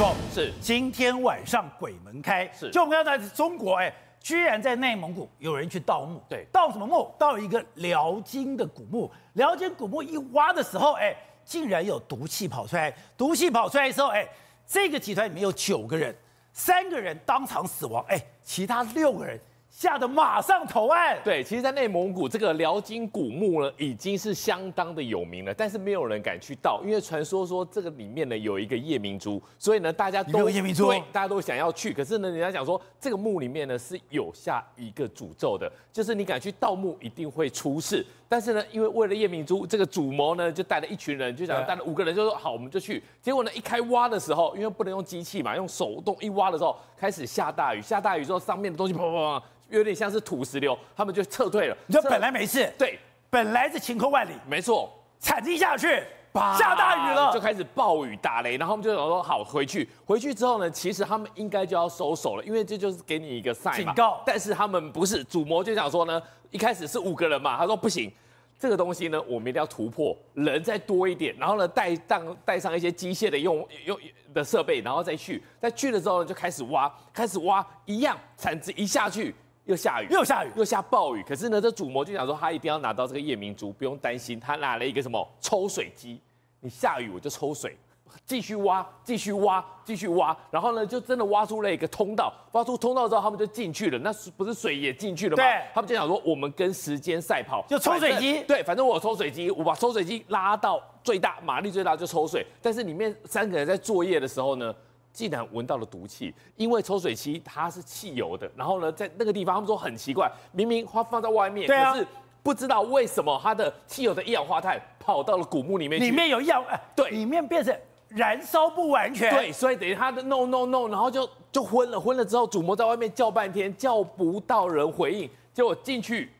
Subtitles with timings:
[0.00, 0.50] 峰是。
[0.62, 2.70] 今天晚上鬼门开，是。
[2.70, 6.46] 就我们要在中国，哎，居然在内蒙古有人去盗墓，对。
[6.50, 7.14] 盗什么墓？
[7.18, 14.26] 盗一个辽金的古墓，辽金古墓一挖的时候，哎，竟然有毒气跑出来，毒气跑出来的时候，哎，
[14.66, 16.16] 这个集团里面有九个人，
[16.54, 19.38] 三个人当场死亡，哎，其他六个人。
[19.70, 21.16] 吓得马上投案。
[21.24, 31.92] 对，其实，在内蒙古这个辽金古墓呢，已经是相当的有名了，但是没有人敢去盗，因为传说说这个里面呢有一个夜明珠，所以呢大家都有夜明珠，对，大家都想要去。
[31.92, 38.04] 可是呢，人家讲说这个墓里面呢是有下一个诅咒的，就是你敢去盗墓一定会出事。
[38.30, 43.02] 但是呢，因为为了夜明珠，这个主谋呢就带了一群人，就想带了五个人，就说好，我们就去。
[43.20, 49.42] 结果呢，一开挖的时候，因为不能用机器嘛，用手动一挖的时候，开始下大雨，下大雨之后，上面的东西砰砰砰。
[49.70, 51.76] 有点像是土石流，他们就撤退了。
[51.88, 54.92] 你说本来没事，对，本来是晴空万里，没错。
[55.18, 56.00] 铲子一下去，
[56.32, 59.88] 下大雨了，就开始暴雨打雷，然后我们就想说好回去。
[60.04, 64.22] 回去之后呢，其实他们应该就要收手了，因为这就是给你一个 sign 警告。
[64.24, 68.12] 但是他们不是，主谋就想说呢，一开始是五个人嘛，他说不行，
[68.58, 73.98] 这个东西呢，我们一定要突破，人再多一点，然后呢带上带上一些机械的用用
[74.32, 75.42] 的设备，然后再去。
[75.60, 79.34] 再去了之后呢，就开始挖，开始挖，一样铲子一下去。
[79.66, 81.22] 又下雨，又下雨，又下暴雨。
[81.22, 84.40] 可是呢，这主谋就想说，他一定要拿到这个夜明珠，不用担心。
[84.40, 86.20] 他拿了一个什么抽水机，
[86.60, 87.76] 你下雨我就抽水，
[88.24, 90.36] 继续挖， 继续挖，继续挖。
[90.50, 92.32] 然后呢，就真的挖出了一个通道。
[92.52, 93.98] 挖出通道之后，他们就进去了。
[93.98, 95.42] 那不是水也进去了吗？
[95.42, 95.62] 对。
[95.72, 98.42] 他们就想说，我们跟时间赛跑，就抽水机。
[98.42, 102.44] 对，反正我有抽水机，我把抽水机拉到最大，马力最大就抽水。
[102.60, 104.74] 但是里面三个人在作业的时候呢，
[105.12, 112.06] 竟然闻到了毒气，因为抽水机它是汽油的，然后呢，在那个地方他们说很奇怪，明明它放在外面，啊、可是
[112.42, 117.76] 不知道为什么它的汽油的一氧化碳跑到了古墓里面去，里面有一氧，对，里面变成
[118.08, 126.30] 燃烧不完全，对，所以等于他的 no no no，然后就就昏了，昏了之后，主谋在外面叫半天，叫不到人回应，结果进去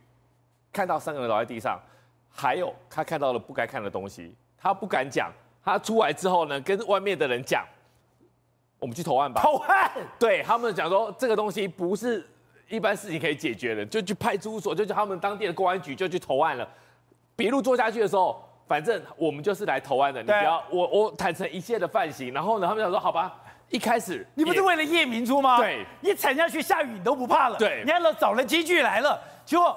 [0.73, 1.79] 看到三个人倒在地上，
[2.31, 5.31] 还有他看到了不该看的东西，他不敢讲，
[5.65, 7.67] 他出来之后呢，跟外面的人讲。
[8.81, 9.43] 我们去投案吧。
[9.43, 12.27] 投案，对他们讲说，这个东西不是
[12.69, 16.67] 一般事情可以解决的，就去派出所，就去他们当地的公安局就去投案了。
[17.37, 22.33] 笔录做下去的时候，反正我们就是来投案的，你不要我我坦诚一切的犯行。
[22.33, 23.37] 然后呢，他们讲说好吧，
[23.69, 25.59] 一开始你不是为了夜明珠吗？
[25.59, 27.59] 对，你踩下去下雨你都不怕了。
[27.59, 29.77] 对，你还找找了机具来了，结果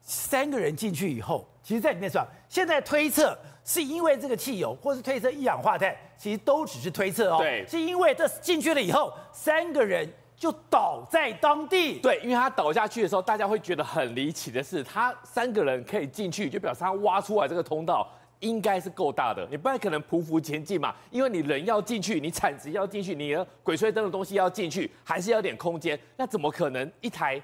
[0.00, 3.36] 三个人进去以后，其实在里面算，现在推测。
[3.64, 7.38] 是因为这个汽油，或是推测一氧化碳，其实都只是推测哦。
[7.38, 11.98] 对，是因为这进去了以后，三个人就倒在当地。
[12.00, 18.08] 对，因为他倒下去的时候，大家会觉得很离奇的是，他三个人可以进去，就表示他挖出来这个通道
[18.40, 20.94] 应该是够大的，你不然可能匍匐前进嘛。
[21.10, 25.98] 因为你人要进去，你铲子要进去，你的鬼吹灯的东西要进去，还是要点空间。
[26.16, 27.40] 那怎么可能一台？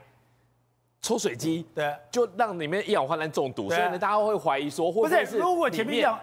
[1.06, 6.18] 抽水机，对，就让里面一氧化碳中毒，所以呢，大家会怀疑说，或者是如果前面讲，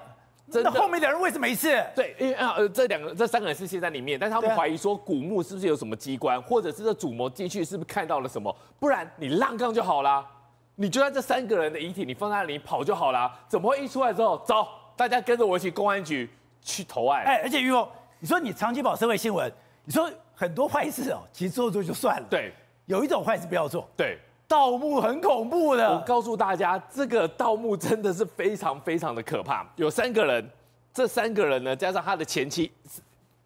[0.52, 1.82] 真的后面的人为什么没事？
[1.96, 8.54] 对，因为啊，呃，这两个、这三个人是现在里面，但是他们怀疑说，古墓是不是有什么机关，或者是这主谋进去是不是看到了什么？
[8.78, 10.28] 不然你让杠就好啦，
[10.76, 13.34] 你就在这三个人的遗体，你放在那里跑就好啦。
[13.48, 14.68] 怎么会一出来之后，走，
[14.98, 16.30] 大家跟着我一起公安局
[16.62, 17.24] 去投案？
[17.24, 17.88] 哎，而且于峰，
[18.20, 19.50] 你说你长期跑社会新闻，
[19.86, 22.52] 你说很多坏事哦，其实做做就算了，对，
[22.88, 24.20] 有一种坏事不要做，对。
[24.54, 29.66] 盗墓很恐怖的，我告诉大家，这个盗墓真的是非常非常的可怕。
[29.78, 30.48] 有三个人，
[30.94, 32.72] 这三个人呢，加上他的前妻，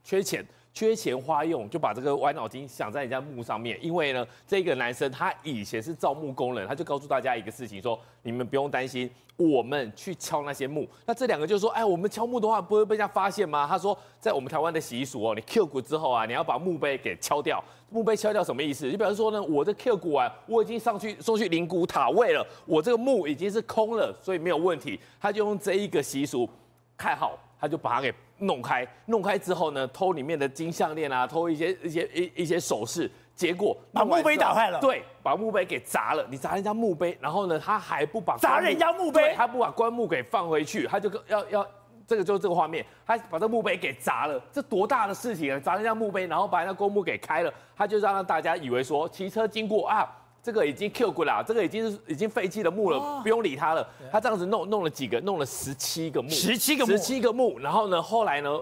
[0.04, 0.46] 缺钱。
[0.78, 3.76] 缺钱花用，就把这个歪脑筋想在人家墓上面。
[3.82, 10.88] 因为呢，这个男生他以前是造墓工人，他就告诉大家一个事情，说你们不用担心，我们去敲那些墓。
[11.08, 13.66] 那这两个就说，哎，我们敲墓的话不会被人家发现吗？
[13.68, 17.64] 他说，在我们台湾的习俗哦，你 Q 骨之后啊，你要把墓碑给敲掉。
[17.90, 18.86] 墓碑敲掉什么意思？
[18.92, 25.00] 就比方说呢，我的 Q 骨啊，我已经上去送去灵骨塔位了，我这个墓已经是空了，所以没有问题。
[25.20, 26.48] 他就用这一个习俗
[26.96, 27.36] 看好。
[27.60, 34.80] 他就把它给弄开，弄开之后呢，偷里面的金项链啊，偷一些一些一一些首饰，结果把墓碑打坏了。
[34.80, 36.26] 对，把墓碑给砸了。
[36.30, 41.68] 你砸人家墓碑，然后呢，他还不把砸人家墓碑，他不把棺木给放回去，他就要要
[42.06, 45.60] 这个就是这个画面，他把这墓碑给砸了，这多大的事情啊！
[45.60, 50.10] 砸人家墓碑，然后把人家棺木给开了，他就让大家以为说骑车经过啊。
[50.48, 53.86] 这个已经 Q 过了，这个已经是已经废弃的墓了，哦、不用理他了。
[54.10, 57.60] 他这样子弄弄了几个，弄了十七个墓，十七个墓，十七个墓。
[57.60, 58.58] 然后呢，后来呢，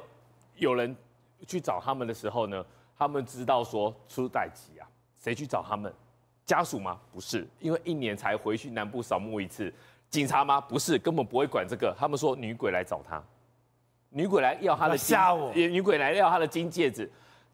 [0.56, 0.96] 有人
[1.46, 2.66] 去找他们的时候呢，
[2.98, 4.90] 他们知道说出代志啊，
[5.20, 5.94] 谁去找他们？
[6.44, 7.00] 家属吗？
[7.14, 9.72] 不是，因为一年才回去南部扫墓一次。
[10.10, 10.60] 警察吗？
[10.60, 11.96] 不是，根本不会管这个。
[11.96, 13.24] 他们说女鬼来找他。
[14.10, 17.08] 女鬼来要他的吓我，女鬼来要他的金戒指，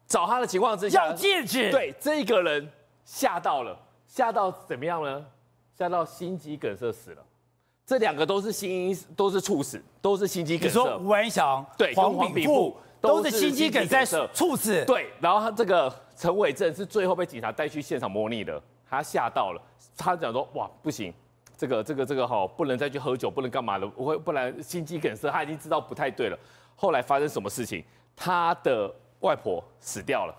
[0.06, 2.66] 找他的情况之下，要戒指，对，这个人
[3.04, 3.78] 吓到了，
[4.12, 5.24] 吓到怎么样呢？
[5.74, 7.24] 吓到心肌梗塞死了。
[7.86, 10.78] 这两个都是心因，都是猝死，都是心肌梗塞。
[10.80, 14.84] 你说吴安祥对，黄炳富都是心肌梗塞猝死。
[14.84, 19.62] 对，然后他这个陈伟正是最后被警察带去现场模拟的，他吓到了，
[19.96, 21.10] 他讲说哇不行，
[21.56, 26.38] 这个这个这个哈不能再去喝酒，不能干嘛了，不会不然心肌梗塞，他已经知道不太对了。
[26.76, 27.82] 后来发生什么事情？
[28.14, 30.34] 他的外婆死掉了，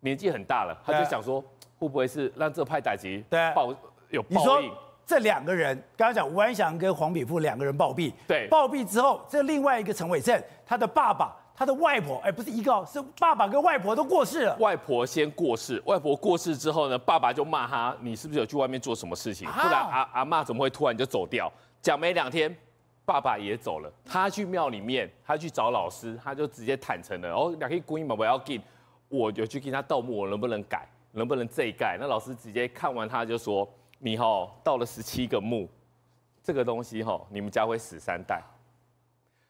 [0.00, 1.44] 年纪很大了，他就想说
[1.78, 3.24] 会不会是让这派歹机
[3.54, 3.74] 报
[4.10, 4.70] 有报应？
[5.06, 8.12] 这两个人，刚刚讲吴安祥跟黄炳富两个人暴毙。
[8.26, 14.56] 对，暴毙之后，这另外一个陈伟正，他的爸爸、他的外婆，哎，不是一个，是爸爸跟外婆都过世了。
[14.56, 19.48] 外婆先过世，外婆过世之后呢，爸爸就骂他，你是不是有去外面做什么事情？
[19.48, 21.48] 不然阿阿妈怎么会突然就走掉？
[21.80, 22.52] 讲没两天，
[23.04, 23.88] 爸爸也走了。
[24.04, 27.30] 他去庙里面，他去找老师，他就直接坦诚了。
[27.32, 28.60] 哦，两个闺蜜我要给，
[29.08, 30.84] 我有去跟他盗墓，我能不能改？
[31.16, 31.96] 能不能这一盖？
[31.98, 33.68] 那老师直接看完他就说。
[33.98, 35.66] 你哈到了十七个墓，
[36.42, 38.42] 这个东西哈，你们家会死三代。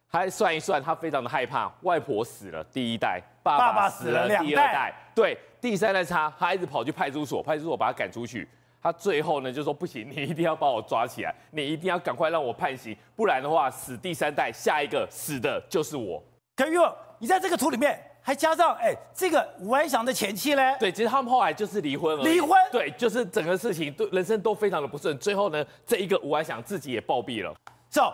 [0.09, 8.49] 他算一算，他非常的害怕，外婆死了第一代，爸爸死了第二代，对，第三代差，他一直跑去派出所，派出所把他赶出去。
[8.81, 16.23] 他最后呢就说不行， 你一定要把我抓起来，你一定要赶快让我判刑，不然的话死第三代，下一个死的就是我。
[16.55, 16.79] 可玉，
[17.19, 18.01] 你在这个图里面。
[18.27, 20.77] 还加上哎，这个吴安祥的前妻呢？
[20.81, 22.25] 对，其实他们后来就是离婚了。
[22.25, 22.51] 离婚？
[22.73, 25.17] 对，就是整个事情对人生都非常的不顺。
[25.19, 27.55] 最后呢，这一个吴安祥自己也暴毙了。
[27.89, 28.13] So，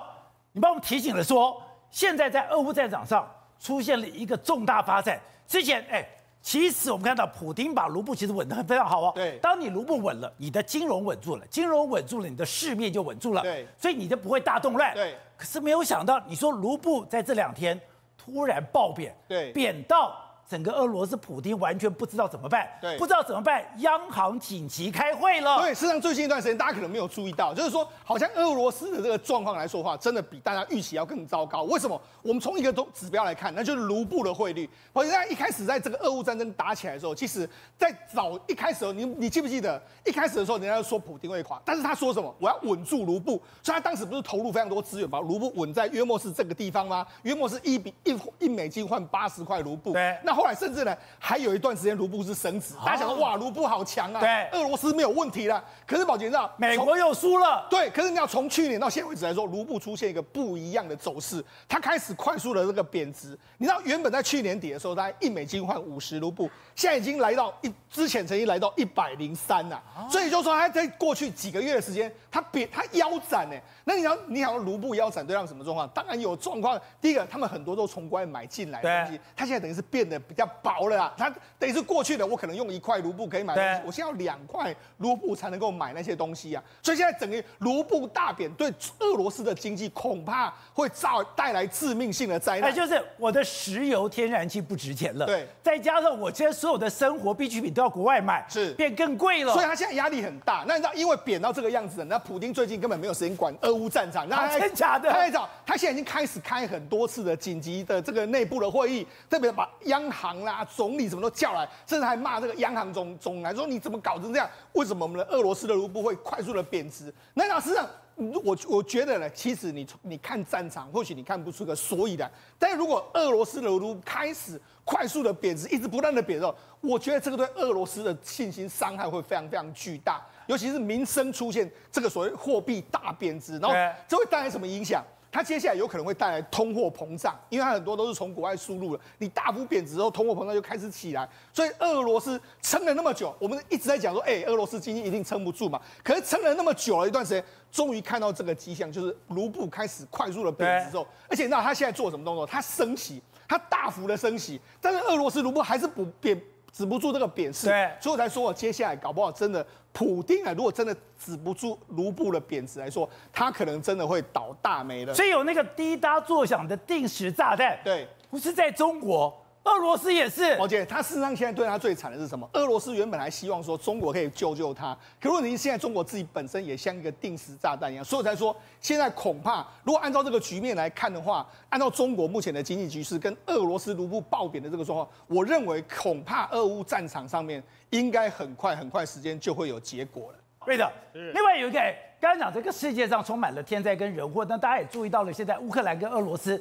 [0.53, 3.27] 你帮我们提醒了说，现在在俄乌战场上
[3.59, 5.19] 出现了一个重大发展。
[5.49, 6.07] 之前哎，
[6.43, 9.13] 其实我们看到普丁把卢布其实稳得非常好哦。
[9.15, 9.39] 对。
[9.39, 13.41] 当你卢布稳了，你的金融稳住了，金融稳住了，你的市面就稳住了。
[13.41, 13.67] 对。
[13.79, 14.93] 所以你就不会大动乱。
[14.93, 15.17] 对。
[15.39, 17.81] 可是没有想到，你说卢布在这两天
[18.17, 19.15] 突然暴贬。
[19.29, 19.53] 对。
[19.53, 20.32] 贬到。
[20.53, 25.59] 整个俄罗斯普丁完全不知道怎么办，对，不知道怎么办，央行紧急开会了。
[25.59, 31.63] 对，事实上最近一段时间，大家可能没有注意到，就是说，好像俄罗斯的这个状况来说的话，真的比大家预期要更糟糕。
[31.63, 31.99] 为什么？
[32.21, 34.69] 我们从一个都指标来看，那就是卢布的汇率。
[34.93, 42.35] 好像一开始在这个俄乌战争打起来的时候，其实，在早一开始，你你记不记得一开始的时候，人家就说普丁会垮，但是他说什么？
[42.39, 47.07] 我要稳住卢布，所以他当时不是投入非常多资源，把卢布稳在约莫是这个地方吗？
[47.23, 49.95] 约莫是一比一一美金换八十块卢布。
[49.95, 50.97] 对，那后来甚至呢？
[51.19, 54.21] 还有一段时间卢布是升值，大家想说哇，卢布好强啊！
[54.21, 55.63] 对，俄罗斯没有问题了。
[55.87, 57.67] 可是宝杰你知道，美国又输了。
[57.71, 63.39] 对，可是你要从去年到现在为止来说，卢布出现一个不一样的走势，它开始快速的这个贬值。
[63.59, 69.83] 你知道，原本在去年底的时候，大概一美金换五十卢布，现在已经来到一之前曾经来到一百零三了。
[70.11, 73.57] 所以就说，它在过去几个月的时间，它贬它腰斩呢。
[73.85, 75.89] 那你要你想要卢布腰斩，对让什么状况？
[75.89, 76.81] 当然有状况。
[77.01, 81.15] 第一个，他们很多都从国外买进来的东西，它现在等于是变得比较薄了啊。
[81.17, 86.63] 它等于是过去的，我可能用一块卢布可以买东西，我现在要两块卢布才能够买那些东西啊。
[86.83, 92.71] 所以现在整个卢布大贬，对俄罗斯的经济恐怕会造带来致命性的灾难。
[92.71, 99.53] 哎，就是我的石油、天然气不值钱了，对，再加上我现在所有的生活必需品都要国外买，是变更贵了。
[99.53, 100.65] 所以他现在压力很大。
[100.67, 105.11] 那你知道，因为贬到这个样子，那普京最近根本没有时间管俄乌战场，那真的假的？
[105.11, 114.49] 他在找，他现在已经开始开很多次的紧急的这个内部的会议，特别把央行啦、啊、总理什么都叫来，甚至还骂这个央行总总来说，你怎么搞成这样？
[114.75, 117.13] 为什么我们的俄罗斯的卢布会快速的贬值？
[117.35, 130.21] 那事实上，我我觉得呢，其实你你看战场，或许你看不出个所以然，但是如果俄罗斯的卢布开始快速的贬值，一直不断的贬值，我觉得这个对俄罗斯的信心伤害会非常非常巨大。
[130.47, 133.75] 尤其是民生出现这个所谓货币大贬值，然后
[134.09, 135.03] 这会带来什么影响？
[135.33, 139.03] 它接下来有可能会带来通货膨胀，因为它很多都是从国外输入的。
[139.17, 141.27] 你大幅贬值之后，通货膨胀就开始起来。
[141.55, 145.81] 所以俄罗斯撑了那么久，我们一直在讲说，哎，俄罗斯经济一定撑不住嘛。
[146.05, 152.47] 可是撑了那么久了一段时间，终于看到这个迹象，就是卢布开始快速的贬值之后，而且你知道他现在做什么动作？
[152.47, 156.39] 它升息，它大幅的升息，但是俄罗斯卢布还是不贬。
[156.73, 165.13] 止不住这个贬势，对，所以我才说我，接下来搞不好真的，普丁啊，如果真的止不住卢布的贬值来说，他可能真的会倒大霉了。
[165.13, 169.39] 所以有那个滴答作响的定时炸弹，对，不是在中国。
[169.65, 172.49] 俄罗斯也是，宝杰，他事实上现在对他最惨的是什么？
[172.55, 190.39] 俄罗斯原本还希望说中国可以救救他，可问题是现在中国自己本身也像一个定时炸弹一样，所以才说现在恐怕如果按照这个局面来看的话，按照中国目前的经济局势跟俄罗斯卢布爆贬的这个状况，我认为恐怕俄乌战场上面应该很快很快时间就会有结果了。
[190.65, 191.79] 对的，另外有一个，
[192.21, 196.61] 刚刚讲这个世界上充满了天灾跟人祸，那大家也注意到了，现在乌克兰跟俄罗斯。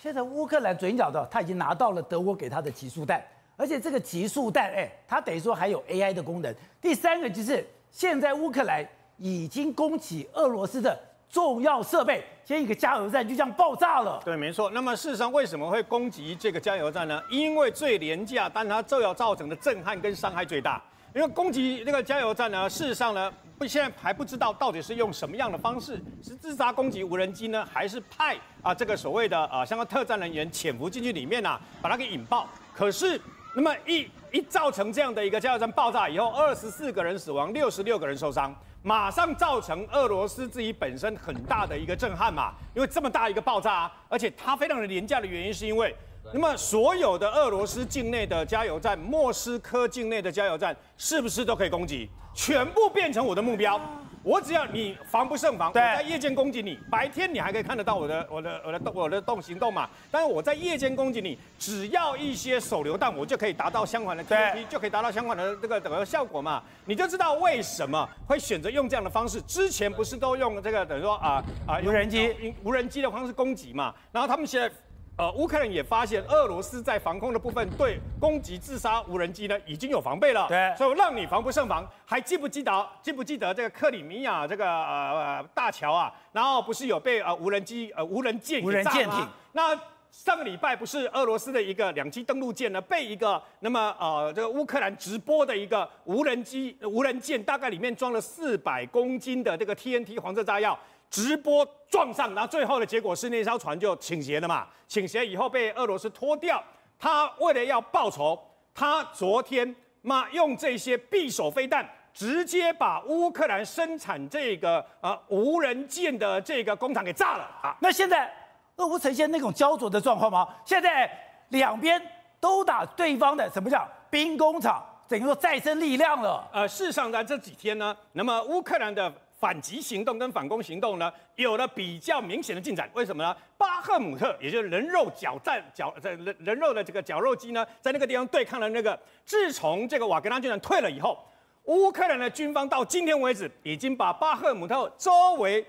[0.00, 3.22] 现在乌克兰嘴角的他已经拿到了德国给他的极速弹，
[3.56, 6.54] 而且这个极速弹，哎，它等于说还有 AI 的功能。
[6.80, 8.84] 第三个就是现在乌克兰
[9.18, 14.20] 已经攻击俄罗斯的重要设备，先一个加油站就这样爆炸了。
[14.24, 14.70] 对，没错。
[14.70, 17.22] 那么事实上为什么会攻击这个加油站呢？
[17.30, 20.82] 因为最廉价，但它就要造成的震撼跟伤害最大。
[21.14, 32.48] 因为攻击那个加油站呢，事实上呢，不现在还不知道到底是用什么样的方式，是自杀攻击无人机呢，还是派啊这个所谓的啊相关特战人员潜伏进去里面呐、啊，把它给引爆。
[32.74, 33.20] 可是
[33.54, 42.54] 那么一一造成这样的一个加油站爆炸以后，二十四个人死亡，六十六个人受伤，马上造成俄罗斯自己本身很大的一个震撼嘛。
[42.74, 45.94] 因为这么大一个爆炸，而且它非常的廉价的原因是因为。
[46.32, 52.08] 那么所有的俄罗斯境内的加油站，莫斯科境内的加油站，是不是都可以攻击？
[52.34, 53.80] 全部变成我的目标。
[54.22, 59.90] 我只要你防不胜防，对我在夜间攻击你，白天你还可以看得到我的我的我的动我的动行动嘛。
[60.12, 66.62] 但是我在夜间攻击你，只要一些手榴弹，我就可以达到相关的 TNT，就可以达到相关的这个整个效果嘛。
[66.84, 69.42] 你就知道为什么会选择用这样的方式。
[69.42, 73.92] 之前不是都用这个等于说啊啊无人机无人机的方式攻击嘛？
[74.12, 74.72] 然后他们现在。
[75.18, 81.86] 呃，乌克兰也发现俄罗斯在防空的部分对攻击自杀无人机呢已经有防备了，对，所以让你防不胜防。
[82.06, 86.10] 还记不记得记不记得这个克里米亚这个呃大桥啊？
[86.32, 88.64] 然后不是有被呃无人机呃无人舰？
[88.64, 89.28] 无人舰艇。
[89.52, 89.78] 那
[90.10, 100.78] 上个礼拜不是俄罗斯的一个两栖登陆舰呢被一个那么呃这个乌克兰直播的一个无人机无人舰，大概里面装了四百公斤的这个 TNT 黄色炸药。
[101.12, 104.66] 直播撞上，然后最后的结果是那艘船就倾斜了嘛？
[104.88, 106.62] 倾斜以后被俄罗斯拖掉。
[106.98, 108.40] 他为了要报仇，
[108.74, 117.76] 他昨天嘛用这些匕首飞弹，直接把乌克兰生产这个呃无人舰的这个工厂给炸了啊！
[117.80, 118.32] 那现在
[118.76, 120.48] 俄乌呈现那种焦灼的状况吗？
[120.64, 121.10] 现在
[121.50, 122.00] 两边
[122.40, 124.82] 都打对方的，什么叫兵工厂？
[125.08, 126.48] 等于说再生力量了。
[126.54, 129.12] 呃，事实上在这几天呢，那么乌克兰的。
[129.42, 132.88] 反击行动跟反攻行动呢，有了比较明显的进展。
[132.94, 133.36] 为什么呢？
[133.58, 138.96] 巴赫姆特，也就是人肉绞战绞在人人肉的这个绞肉机呢，在那个地方对抗了那个。
[139.24, 141.18] 自从这个瓦格纳军团退了以后，
[141.64, 145.66] 乌克兰的军方到今天为止，已经把巴赫姆特周围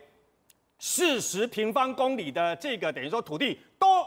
[0.77, 4.05] 四十平方公里的这个等于说土地都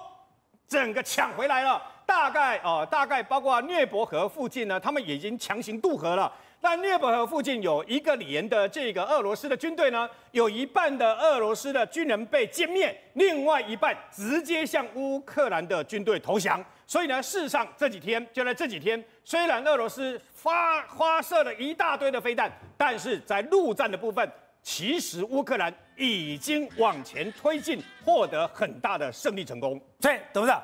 [0.69, 1.83] 整个抢回来了。
[2.07, 6.33] 大概哦、大概包括涅伯河附近呢，他们已经强行渡河了。
[6.61, 16.65] 但涅伯河附近有一个连的这个俄罗斯的军队呢，有一半的俄罗斯的军人被歼灭，另外一半直接向乌克兰的军队投降。
[16.89, 24.29] 所以呢，事实上这几天就在这几天，虽然俄罗斯发发射了一大堆的飞弹，但是在陆战的部分，
[24.63, 29.81] 其实乌克兰已经往前推进，获得很大的胜利成功。
[30.01, 30.61] 对，董事长，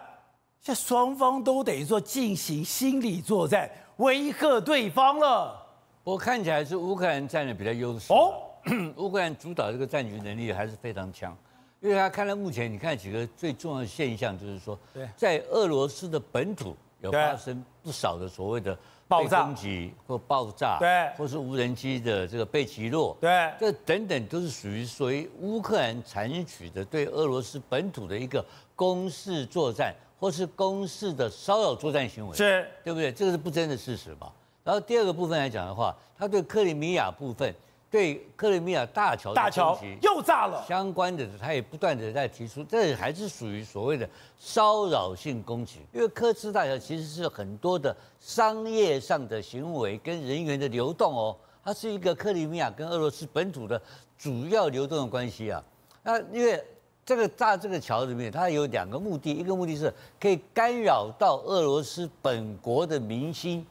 [0.61, 5.62] 现在双方都等于说进行心理作战，威吓对方了。
[6.05, 8.13] 我看起来是乌克兰占的比较优势。
[8.13, 8.35] 哦，
[8.97, 11.37] 乌克兰主导这个战局能力还是非常强，
[11.81, 14.77] 因为他看到目前你看几个最重要的现象，就是说，
[15.17, 28.45] 在俄罗斯的本土有发生不少的所谓的被攻击或爆炸，对，或是无人机的这个被击落，对，这等等都是属于属于乌克兰采取的对俄罗斯本土的一个
[28.75, 33.13] 攻势作战，或是攻势的骚扰作战行为，是，对不对？
[33.13, 34.33] 这个是不争的事实嘛。
[34.65, 37.53] 然后第二个部分来讲的话，他对克里米亚部分，
[37.91, 45.81] 对克里米亚大桥大桥又炸了相关的，他也不断的在提出，这还是属于所谓的骚扰性攻击。
[45.93, 53.81] 因为科兹大桥其实是很多的商业上的行为跟人员的流动哦，它是一个克里米亚跟俄罗斯本土的
[54.17, 55.63] 主要流动的关系啊。
[56.05, 56.63] 那因为
[57.05, 63.67] 这个炸这个桥里面，它有两个目的，一个目的是可以干扰到俄罗斯本国的民心。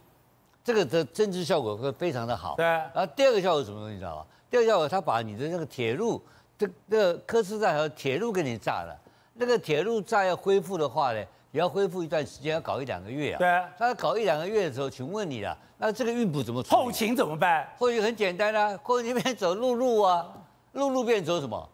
[0.63, 2.55] 这个的政治效果会非常的好。
[2.55, 2.65] 对。
[2.65, 4.25] 然后第二个效果是什么东西你知道吧？
[4.49, 6.21] 第二个效果，他把你的那个铁路，
[6.57, 8.95] 这这个科斯站和铁路给你炸了。
[9.33, 11.19] 那个铁路炸要恢复的话呢，
[11.51, 13.37] 也要恢复一段时间，要搞一两个月啊。
[13.39, 13.63] 对。
[13.77, 16.61] 他要搞一两个月的时候，请问你了，那这个运补怎么？
[16.63, 17.67] 后勤怎么办？
[17.77, 20.27] 后勤很简单啊，后勤变走陆路啊，
[20.73, 21.69] 陆路变走什么？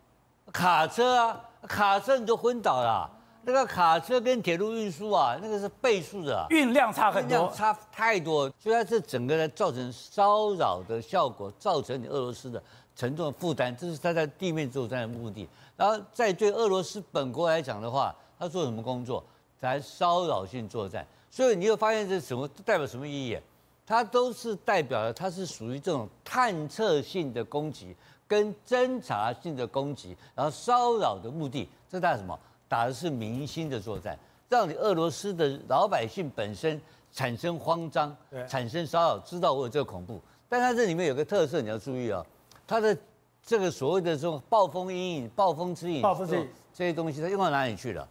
[0.54, 3.10] 卡车啊，卡车你就昏倒了啊。
[3.48, 12.62] 那个卡车跟铁路运输啊，那个是倍数的，运量差很多，差太多，所以它这整个呢造成骚扰的效果，造成你俄罗斯的
[12.94, 15.48] 沉重的负担，这是他在地面作战的目的。
[15.78, 19.24] 然后在对俄罗斯本国来讲的话，他做什么工作？
[19.58, 21.08] 在骚扰性作战。
[21.32, 23.40] 所以你会发现这什么代表什么意义？
[23.86, 27.96] 它都是代表了它是属于这种探测性的攻击
[28.28, 32.38] 跟侦察性的攻击，然后骚扰的目的，这代表什么？
[32.68, 34.18] 打的是民心的作战，
[34.50, 36.80] 让你俄罗斯的老百姓本身
[37.12, 38.16] 产生慌张，
[38.48, 40.22] 产生骚扰，知道我有这个恐怖。
[40.50, 42.26] 但它这里面有个特色，你要注意啊、哦，
[42.66, 42.98] 它的
[43.46, 48.08] 这个所谓的这种暴风阴影、暴风之影、暴风之影这些东西，它用到哪里去了？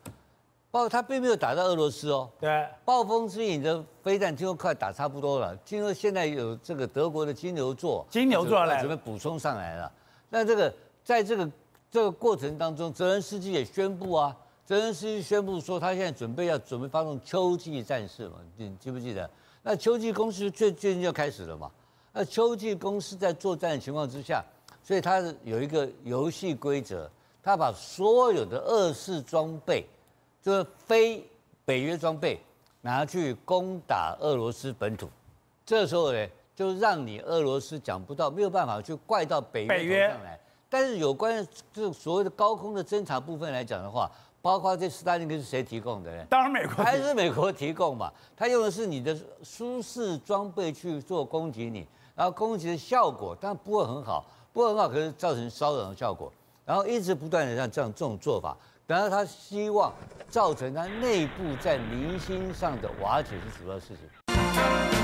[0.70, 2.28] 暴，它并没有打到俄罗斯哦。
[2.38, 9.90] 对，暴风之影的飞弹听说快打差不多了，听说现在有这个德国的金牛座，金牛座来准备补充上来了。
[10.28, 11.50] 那这个在这个
[11.90, 14.36] 这个过程当中，泽连斯基也宣布啊，
[14.66, 19.30] 泽连斯基宣布说他现在准备要准备发动秋季战事嘛，你记不记得？
[19.62, 21.70] 那秋季攻势最最近就开始了嘛。
[22.12, 24.44] 那秋季攻势在作战的情况之下，
[24.82, 27.08] 所以他有一个游戏规则，
[27.44, 29.87] 他把所有的二式装备，
[30.42, 31.25] 就是非
[31.64, 32.40] 北约装备，
[32.80, 35.08] 拿去攻打俄罗斯本土。
[35.64, 40.40] 这时候呢，就让你俄罗斯讲不到，没有办法去怪到北约头上来。
[40.68, 44.11] 但是有关这所谓的高空的侦察部分来讲的话，
[44.42, 46.25] 包括这斯大林格是谁提供的呢？
[46.28, 48.12] 当然美国，还是美国提供嘛？
[48.37, 51.87] 他用的是你的舒适装备去做攻击你。
[52.14, 56.32] 然后攻击的效果当然不会很好，不会很好，可是造成骚扰的效果。
[56.64, 58.56] 然后一直不断的像这样这种做法，
[58.87, 59.92] 然后他希望
[60.30, 64.96] 造成他内部在民心上的瓦解是主要事情。